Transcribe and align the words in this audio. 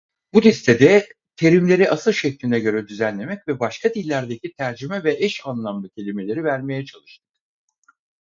Bu 0.33 0.41
listede 0.43 1.07
terimleri 1.35 1.89
asıl 1.91 2.11
şekline 2.11 2.59
göre 2.59 2.87
düzenlemek 2.87 3.47
ve 3.47 3.59
başka 3.59 3.93
dillerdeki 3.93 4.53
tercüme 4.53 5.03
ve 5.03 5.13
eş 5.17 5.41
anlamlı 5.47 5.89
kelimeleri 5.89 6.43
vermeye 6.43 6.85
çalıştık. 6.85 7.25